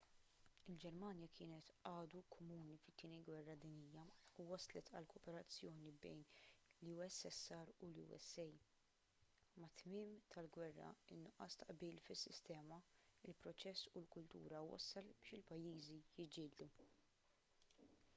[0.71, 4.05] il-ġermanja kienet għadu komuni fit-tieni gwerra dinjija
[4.37, 6.23] u wasslet għal kooperazzjoni bejn
[6.87, 8.47] il-ussr u l-usa
[9.67, 12.81] mat-tmiem tal-gwerra in-nuqqas ta' qbil fis-sistema
[13.29, 16.73] il-proċess u l-kultura wassal biex il-pajjiżi jiġġieldu